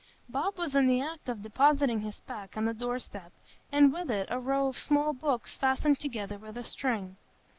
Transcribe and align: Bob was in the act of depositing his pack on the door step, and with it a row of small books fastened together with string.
Bob 0.27 0.57
was 0.57 0.75
in 0.75 0.87
the 0.87 0.99
act 0.99 1.29
of 1.29 1.43
depositing 1.43 1.99
his 2.01 2.21
pack 2.21 2.57
on 2.57 2.65
the 2.65 2.73
door 2.73 2.97
step, 2.97 3.31
and 3.71 3.93
with 3.93 4.09
it 4.09 4.27
a 4.31 4.39
row 4.39 4.65
of 4.67 4.75
small 4.79 5.13
books 5.13 5.55
fastened 5.57 5.99
together 5.99 6.39
with 6.39 6.59
string. 6.65 7.17